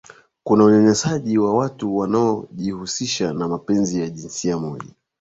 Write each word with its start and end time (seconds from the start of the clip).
kuna 0.43 0.63
unyanyapaaji 0.63 1.37
wa 1.37 1.57
watu 1.57 1.97
wanaojihusiana 1.97 3.33
na 3.39 3.47
mapenzi 3.47 4.01
ya 4.01 4.09
jinsia 4.09 4.57
moja 4.57 4.91